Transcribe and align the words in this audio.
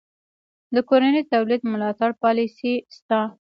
د 0.75 0.77
کورني 0.89 1.21
تولید 1.31 1.61
ملاتړ 1.73 2.09
پالیسي 2.21 2.73
شته؟ 2.95 3.19